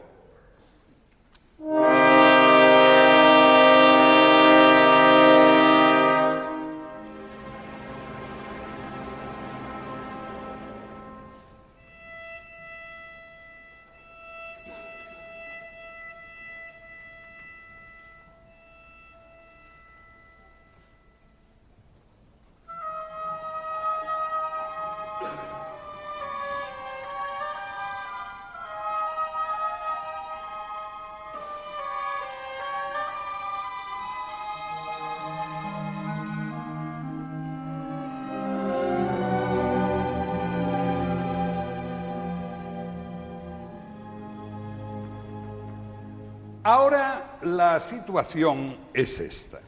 Situación 47.82 48.78
es 48.94 49.20
esta. 49.20 49.60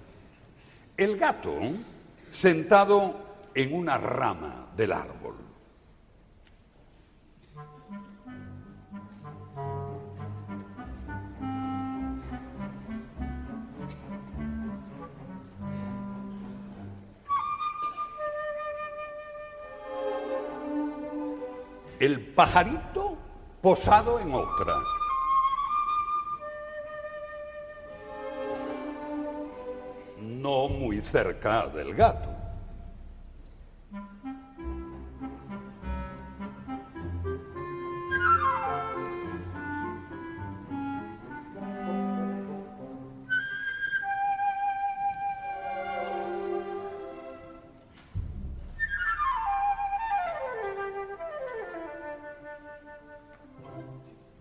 El 0.96 1.18
gato 1.18 1.60
sentado 2.30 3.50
en 3.54 3.74
una 3.74 3.98
rama 3.98 4.68
del 4.78 4.94
árbol. 4.94 5.36
El 22.00 22.34
pajarito 22.34 23.18
posado 23.62 24.20
en 24.20 24.34
otra. 24.34 24.76
Cerca 31.04 31.68
del 31.68 31.94
gato. 31.94 32.30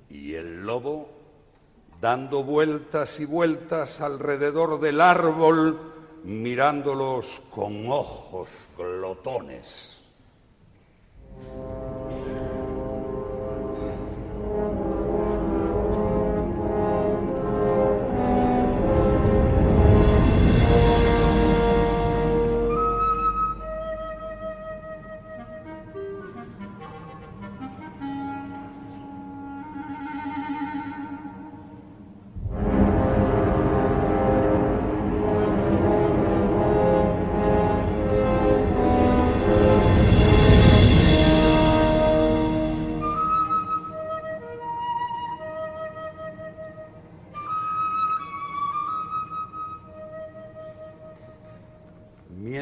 Y 0.09 0.35
el 0.35 0.63
lobo, 0.65 1.09
dando 2.01 2.45
vueltas 2.45 3.19
y 3.21 3.25
vueltas 3.25 4.01
alrededor 4.01 4.81
del 4.81 5.01
árbol, 5.01 5.92
mirándolos 6.25 7.43
con 7.51 7.91
ojos 7.91 8.49
glotones. 8.77 10.02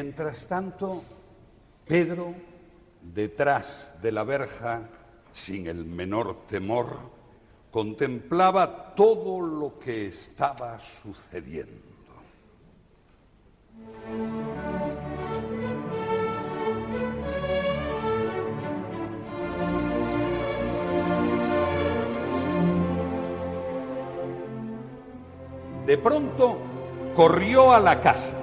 Mientras 0.03 0.47
tanto, 0.47 1.03
Pedro, 1.85 2.33
detrás 3.03 3.93
de 4.01 4.11
la 4.11 4.23
verja, 4.23 4.89
sin 5.31 5.67
el 5.67 5.85
menor 5.85 6.47
temor, 6.47 6.97
contemplaba 7.69 8.95
todo 8.95 9.39
lo 9.41 9.77
que 9.77 10.07
estaba 10.07 10.79
sucediendo. 10.79 11.71
De 25.85 25.97
pronto 25.99 26.57
corrió 27.15 27.71
a 27.71 27.79
la 27.79 28.01
casa, 28.01 28.40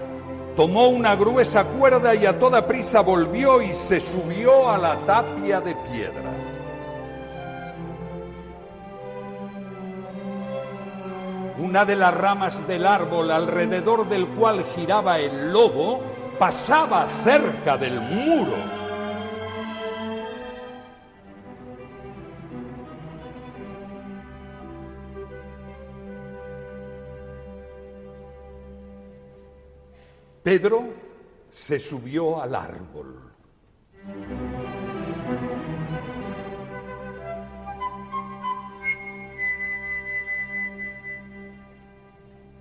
tomó 0.58 0.88
una 0.88 1.14
gruesa 1.14 1.62
cuerda 1.62 2.16
y 2.16 2.26
a 2.26 2.36
toda 2.36 2.66
prisa 2.66 2.98
volvió 2.98 3.62
y 3.62 3.72
se 3.72 4.00
subió 4.00 4.68
a 4.68 4.76
la 4.76 4.96
tapia 5.06 5.60
de 5.60 5.76
piedra. 5.76 6.32
Una 11.58 11.84
de 11.84 11.94
las 11.94 12.12
ramas 12.12 12.66
del 12.66 12.86
árbol 12.86 13.30
alrededor 13.30 14.08
del 14.08 14.26
cual 14.30 14.64
giraba 14.74 15.20
el 15.20 15.52
lobo 15.52 16.00
pasaba 16.40 17.06
cerca 17.06 17.78
del 17.78 18.00
muro. 18.00 18.77
Pedro 30.48 30.94
se 31.50 31.78
subió 31.78 32.40
al 32.40 32.54
árbol. 32.54 33.34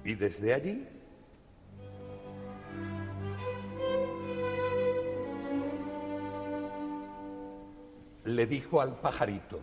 Y 0.03 0.15
desde 0.15 0.53
allí 0.53 0.85
le 8.25 8.47
dijo 8.47 8.81
al 8.81 8.99
pajarito, 8.99 9.61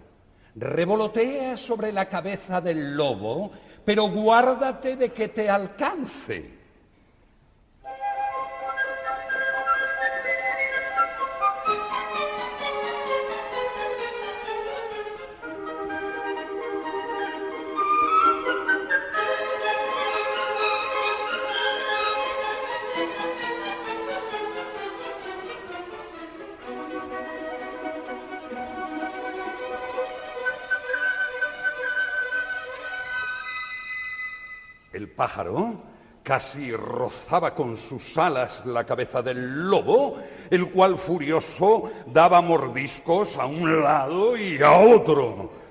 revolotea 0.55 1.59
sobre 1.59 1.93
la 1.93 2.09
cabeza 2.09 2.63
del 2.63 2.97
lobo, 2.97 3.51
pero 3.85 4.09
guárdate 4.09 4.97
de 4.97 5.13
que 5.13 5.29
te 5.29 5.51
alcance. 5.51 6.64
Pájaro 35.35 35.75
casi 36.23 36.71
rozaba 36.71 37.55
con 37.55 37.77
sus 37.77 38.17
alas 38.17 38.65
la 38.67 38.85
cabeza 38.85 39.21
del 39.21 39.69
lobo, 39.69 40.17
el 40.49 40.71
cual 40.71 40.97
furioso 40.97 41.91
daba 42.07 42.41
mordiscos 42.41 43.37
a 43.37 43.45
un 43.45 43.83
lado 43.83 44.37
y 44.37 44.63
a 44.63 44.73
otro. 44.73 45.64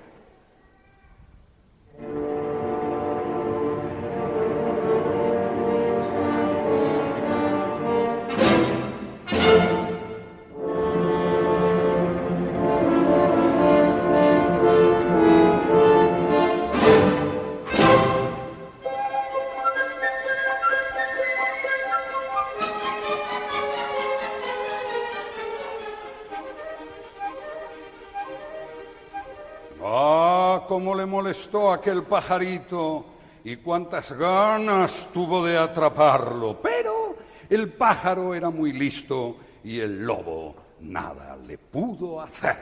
Aquel 31.84 32.04
pajarito 32.04 33.04
y 33.44 33.56
cuántas 33.56 34.12
ganas 34.12 35.10
tuvo 35.12 35.44
de 35.44 35.58
atraparlo. 35.58 36.58
Pero 36.62 37.14
el 37.50 37.70
pájaro 37.74 38.34
era 38.34 38.48
muy 38.48 38.72
listo 38.72 39.36
y 39.62 39.80
el 39.80 40.02
lobo 40.02 40.54
nada 40.80 41.36
le 41.36 41.58
pudo 41.58 42.22
hacer. 42.22 42.56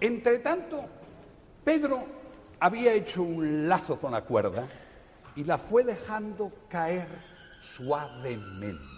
Entre 0.00 0.38
tanto, 0.38 0.82
Pedro 1.62 2.04
había 2.58 2.94
hecho 2.94 3.22
un 3.22 3.68
lazo 3.68 4.00
con 4.00 4.12
la 4.12 4.22
cuerda 4.22 4.66
y 5.36 5.44
la 5.44 5.58
fue 5.58 5.84
dejando 5.84 6.52
caer 6.68 7.08
suavemente. 7.60 8.94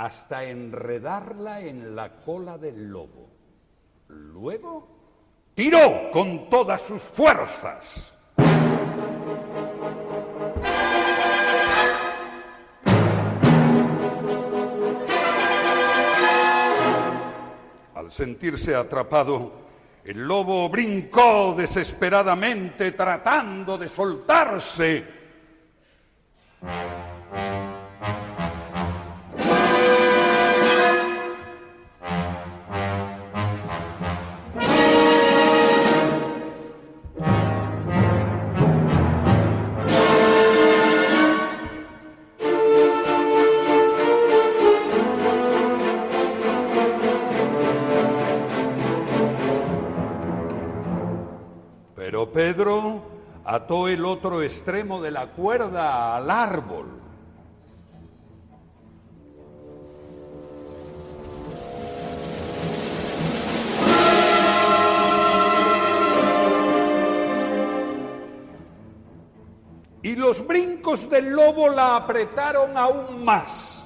hasta 0.00 0.44
enredarla 0.44 1.60
en 1.60 1.94
la 1.94 2.22
cola 2.22 2.56
del 2.56 2.88
lobo. 2.88 3.28
Luego 4.08 4.88
tiró 5.54 6.10
con 6.10 6.48
todas 6.48 6.80
sus 6.80 7.02
fuerzas. 7.02 8.18
Sentirse 18.10 18.74
atrapado, 18.74 19.52
el 20.04 20.18
lobo 20.18 20.68
brincó 20.68 21.54
desesperadamente 21.56 22.92
tratando 22.92 23.78
de 23.78 23.88
soltarse. 23.88 25.04
Ató 53.60 53.88
el 53.88 54.06
otro 54.06 54.42
extremo 54.42 55.02
de 55.02 55.10
la 55.10 55.26
cuerda 55.32 56.16
al 56.16 56.30
árbol. 56.30 56.86
Y 70.02 70.16
los 70.16 70.46
brincos 70.46 71.10
del 71.10 71.30
lobo 71.30 71.68
la 71.68 71.96
apretaron 71.96 72.78
aún 72.78 73.22
más. 73.22 73.79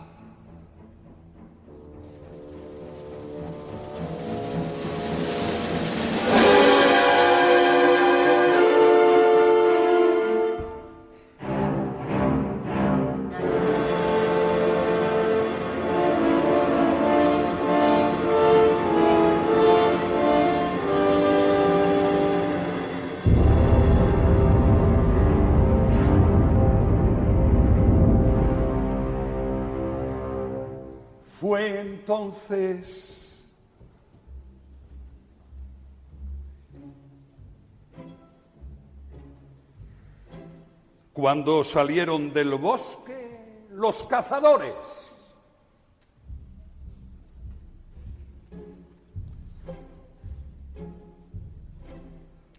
Entonces 32.24 33.44
cuando 41.12 41.62
salieron 41.62 42.32
del 42.32 42.54
bosque 42.54 43.66
los 43.70 44.02
cazadores. 44.04 45.14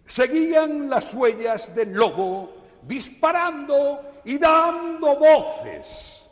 Seguían 0.06 0.90
las 0.90 1.14
huellas 1.14 1.76
del 1.76 1.92
lobo 1.92 2.54
disparando 2.84 4.22
y 4.24 4.38
dando 4.38 5.18
voces. 5.18 6.25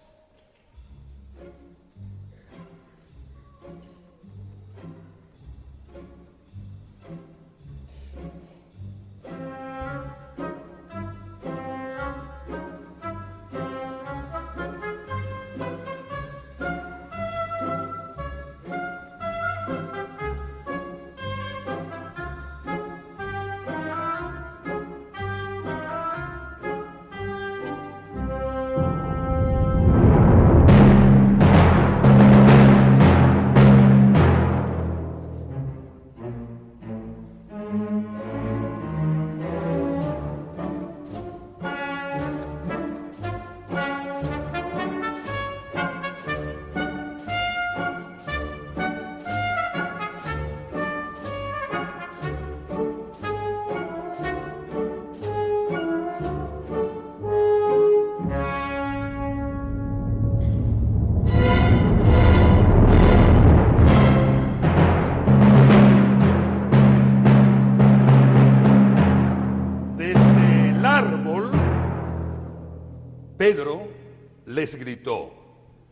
Les 74.53 74.75
gritó, 74.75 75.31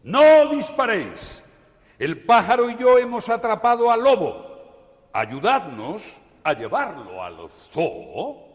no 0.04 0.48
disparéis, 0.48 1.44
el 2.00 2.24
pájaro 2.24 2.70
y 2.70 2.76
yo 2.76 2.98
hemos 2.98 3.30
atrapado 3.30 3.92
al 3.92 4.04
lobo, 4.04 5.10
ayudadnos 5.14 6.04
a 6.44 6.54
llevarlo 6.54 7.24
al 7.24 7.50
zoo 7.74 8.51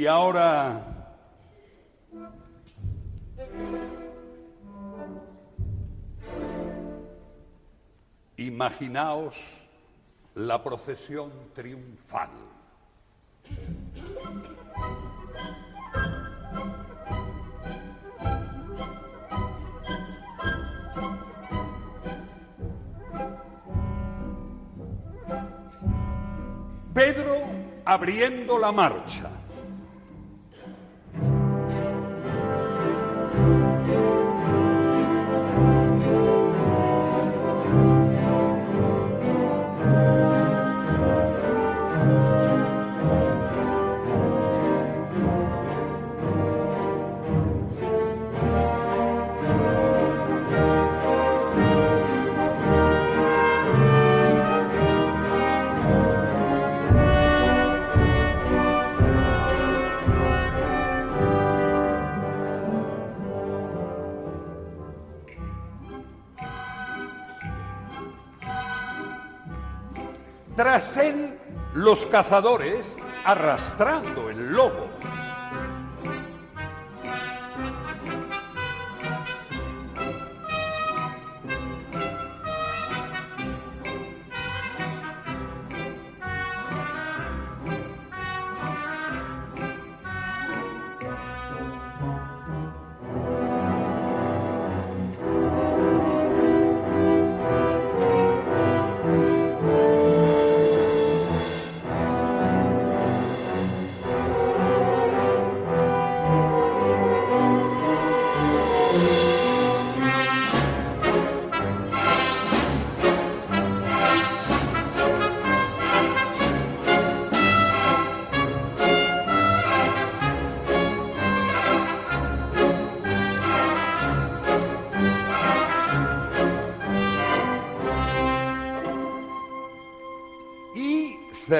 Y 0.00 0.06
ahora 0.06 0.82
imaginaos 8.38 9.36
la 10.36 10.64
procesión 10.64 11.30
triunfal. 11.54 12.30
Pedro 26.94 27.36
abriendo 27.84 28.58
la 28.58 28.72
marcha. 28.72 29.29
Tras 70.80 70.98
los 71.74 72.06
cazadores 72.06 72.96
arrastrando 73.24 74.30
el 74.30 74.52
lobo. 74.52 74.89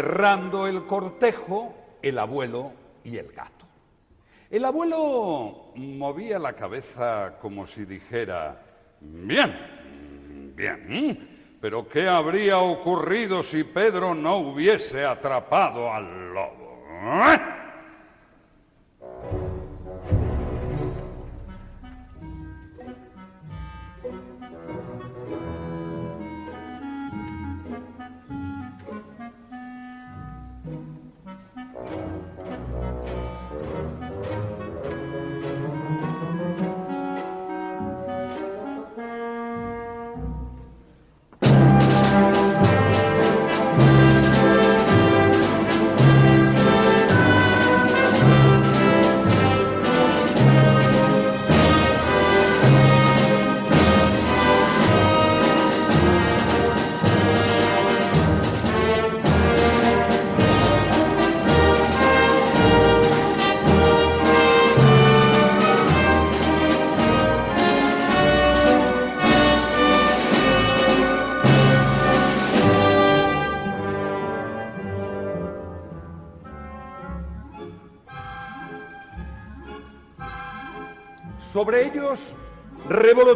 Cerrando 0.01 0.67
el 0.67 0.87
cortejo, 0.87 1.75
el 2.01 2.19
abuelo 2.19 2.73
y 3.05 3.19
el 3.19 3.33
gato. 3.33 3.67
El 4.51 4.65
abuelo 4.65 5.73
movía 5.77 6.39
la 6.39 6.55
cabeza 6.55 7.37
como 7.41 7.67
si 7.67 7.85
dijera, 7.85 8.63
bien, 9.01 9.81
Bien, 10.57 11.57
pero 11.59 11.89
¿qué 11.89 12.07
habría 12.07 12.59
ocurrido 12.59 13.43
si 13.43 13.65
Pedro 13.65 14.15
no 14.15 14.37
hubiese 14.37 15.07
atrapado 15.07 15.91
al 15.91 16.35
lobo? 16.35 16.83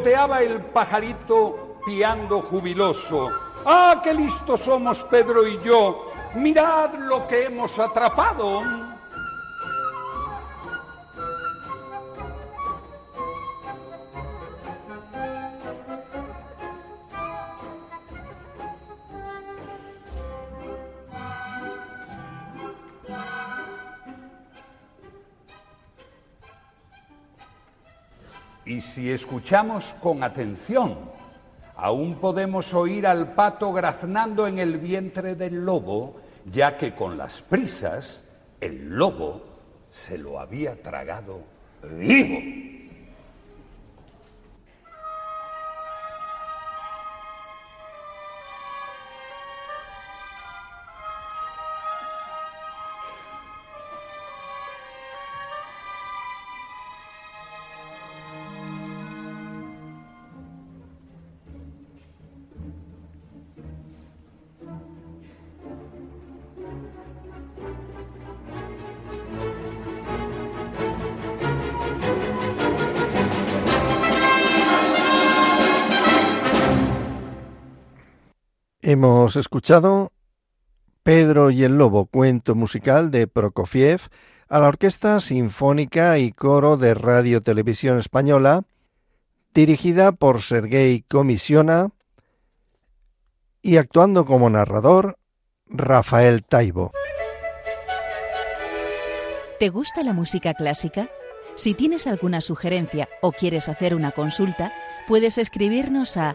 El 0.06 0.60
pajarito 0.60 1.78
piando 1.84 2.42
jubiloso. 2.42 3.30
¡Ah, 3.64 4.00
qué 4.02 4.12
listos 4.12 4.60
somos 4.60 5.02
Pedro 5.04 5.46
y 5.46 5.58
yo! 5.60 6.12
¡Mirad 6.34 6.94
lo 6.94 7.26
que 7.26 7.46
hemos 7.46 7.78
atrapado! 7.78 8.93
Y 28.74 28.80
si 28.80 29.08
escuchamos 29.12 29.94
con 30.02 30.24
atención, 30.24 30.98
aún 31.76 32.16
podemos 32.16 32.74
oír 32.74 33.06
al 33.06 33.32
pato 33.32 33.72
graznando 33.72 34.48
en 34.48 34.58
el 34.58 34.78
vientre 34.78 35.36
del 35.36 35.64
lobo, 35.64 36.16
ya 36.44 36.76
que 36.76 36.92
con 36.92 37.16
las 37.16 37.40
prisas 37.40 38.24
el 38.60 38.88
lobo 38.88 39.44
se 39.90 40.18
lo 40.18 40.40
había 40.40 40.82
tragado 40.82 41.42
vivo. 41.84 42.83
Hemos 78.94 79.34
escuchado 79.34 80.12
Pedro 81.02 81.50
y 81.50 81.64
el 81.64 81.76
Lobo, 81.78 82.06
cuento 82.06 82.54
musical 82.54 83.10
de 83.10 83.26
Prokofiev, 83.26 84.02
a 84.48 84.60
la 84.60 84.68
Orquesta 84.68 85.18
Sinfónica 85.18 86.16
y 86.18 86.30
Coro 86.30 86.76
de 86.76 86.94
Radio 86.94 87.40
Televisión 87.40 87.98
Española, 87.98 88.62
dirigida 89.52 90.12
por 90.12 90.42
Sergei 90.42 91.02
Comisiona 91.08 91.88
y 93.62 93.78
actuando 93.78 94.24
como 94.26 94.48
narrador 94.48 95.18
Rafael 95.66 96.44
Taibo. 96.44 96.92
¿Te 99.58 99.70
gusta 99.70 100.04
la 100.04 100.12
música 100.12 100.54
clásica? 100.54 101.08
Si 101.56 101.74
tienes 101.74 102.06
alguna 102.06 102.40
sugerencia 102.40 103.08
o 103.22 103.32
quieres 103.32 103.68
hacer 103.68 103.92
una 103.96 104.12
consulta, 104.12 104.72
puedes 105.08 105.36
escribirnos 105.36 106.16
a 106.16 106.34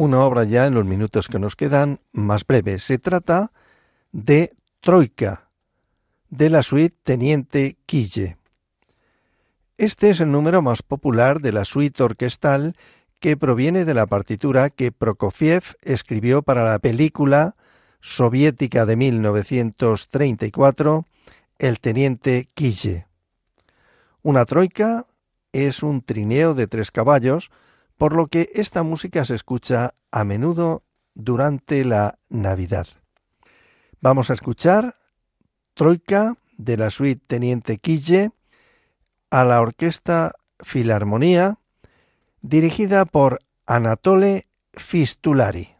una 0.00 0.20
obra 0.20 0.44
ya 0.44 0.64
en 0.64 0.72
los 0.72 0.86
minutos 0.86 1.28
que 1.28 1.38
nos 1.38 1.56
quedan 1.56 2.00
más 2.12 2.46
breve. 2.46 2.78
Se 2.78 2.96
trata 2.96 3.52
de 4.12 4.54
Troika, 4.80 5.50
de 6.30 6.48
la 6.48 6.62
suite 6.62 6.96
Teniente 7.02 7.76
Quille. 7.84 8.38
Este 9.76 10.08
es 10.08 10.20
el 10.20 10.32
número 10.32 10.62
más 10.62 10.82
popular 10.82 11.40
de 11.40 11.52
la 11.52 11.66
suite 11.66 12.02
orquestal 12.02 12.76
que 13.18 13.36
proviene 13.36 13.84
de 13.84 13.92
la 13.92 14.06
partitura 14.06 14.70
que 14.70 14.90
Prokofiev 14.90 15.76
escribió 15.82 16.40
para 16.40 16.64
la 16.64 16.78
película 16.78 17.56
soviética 18.00 18.86
de 18.86 18.96
1934, 18.96 21.04
El 21.58 21.78
Teniente 21.78 22.48
Quille. 22.54 23.06
Una 24.22 24.46
troika 24.46 25.04
es 25.52 25.82
un 25.82 26.00
trineo 26.00 26.54
de 26.54 26.68
tres 26.68 26.90
caballos 26.90 27.50
por 28.00 28.16
lo 28.16 28.28
que 28.28 28.50
esta 28.54 28.82
música 28.82 29.26
se 29.26 29.34
escucha 29.34 29.92
a 30.10 30.24
menudo 30.24 30.84
durante 31.14 31.84
la 31.84 32.18
Navidad. 32.30 32.86
Vamos 34.00 34.30
a 34.30 34.32
escuchar 34.32 34.96
Troika 35.74 36.38
de 36.56 36.78
la 36.78 36.88
suite 36.88 37.22
Teniente 37.26 37.76
Quille 37.76 38.30
a 39.28 39.44
la 39.44 39.60
Orquesta 39.60 40.32
Filarmonía 40.60 41.58
dirigida 42.40 43.04
por 43.04 43.40
Anatole 43.66 44.46
Fistulari. 44.72 45.79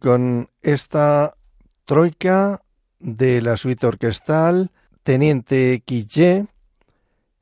Con 0.00 0.48
esta 0.62 1.34
troika 1.84 2.62
de 2.98 3.42
la 3.42 3.56
suite 3.56 3.86
orquestal 3.86 4.70
Teniente 5.02 5.82
Quille, 5.84 6.46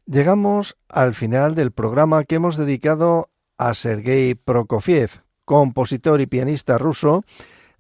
llegamos 0.06 0.76
al 0.88 1.14
final 1.14 1.54
del 1.54 1.70
programa 1.70 2.24
que 2.24 2.36
hemos 2.36 2.56
dedicado 2.56 3.30
a 3.58 3.74
Sergei 3.74 4.34
Prokofiev, 4.34 5.22
compositor 5.44 6.20
y 6.20 6.26
pianista 6.26 6.78
ruso, 6.78 7.22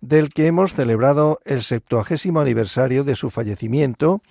del 0.00 0.28
que 0.28 0.46
hemos 0.46 0.74
celebrado 0.74 1.40
el 1.44 1.62
septuagésimo 1.62 2.40
aniversario 2.40 3.04
de 3.04 3.16
su 3.16 3.30
fallecimiento, 3.30 4.22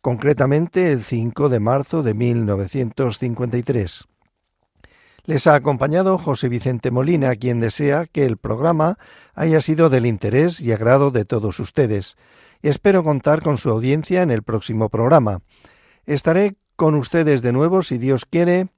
concretamente 0.00 0.92
el 0.92 1.02
5 1.02 1.48
de 1.48 1.60
marzo 1.60 2.02
de 2.02 2.14
1953. 2.14 4.06
Les 5.26 5.48
ha 5.48 5.56
acompañado 5.56 6.18
José 6.18 6.48
Vicente 6.48 6.92
Molina, 6.92 7.34
quien 7.34 7.58
desea 7.58 8.06
que 8.06 8.24
el 8.24 8.36
programa 8.36 8.96
haya 9.34 9.60
sido 9.60 9.90
del 9.90 10.06
interés 10.06 10.60
y 10.60 10.70
agrado 10.70 11.10
de 11.10 11.24
todos 11.24 11.58
ustedes. 11.58 12.16
Espero 12.62 13.02
contar 13.02 13.42
con 13.42 13.58
su 13.58 13.68
audiencia 13.70 14.22
en 14.22 14.30
el 14.30 14.44
próximo 14.44 14.88
programa. 14.88 15.40
Estaré 16.04 16.54
con 16.76 16.94
ustedes 16.94 17.42
de 17.42 17.50
nuevo, 17.50 17.82
si 17.82 17.98
Dios 17.98 18.24
quiere, 18.24 18.68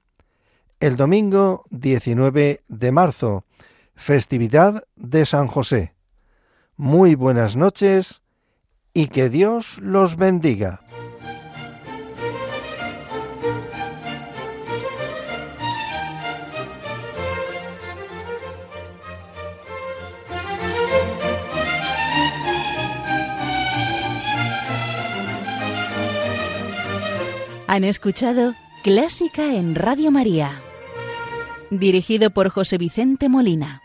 el 0.79 0.95
domingo 0.95 1.65
19 1.69 2.63
de 2.67 2.91
marzo, 2.91 3.45
festividad 3.95 4.85
de 4.95 5.27
San 5.27 5.45
José. 5.47 5.93
Muy 6.77 7.13
buenas 7.13 7.57
noches 7.57 8.23
y 8.91 9.09
que 9.09 9.29
Dios 9.29 9.77
los 9.83 10.15
bendiga. 10.15 10.81
Han 27.79 27.85
escuchado 27.85 28.55
Clásica 28.83 29.55
en 29.55 29.73
Radio 29.73 30.11
María, 30.11 30.51
dirigido 31.69 32.29
por 32.29 32.49
José 32.49 32.77
Vicente 32.77 33.29
Molina. 33.29 33.81